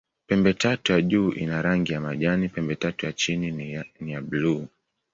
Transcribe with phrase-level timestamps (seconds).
[0.27, 3.51] Pembetatu ya juu ina rangi ya majani, pembetatu ya chini
[3.99, 4.67] ni ya buluu.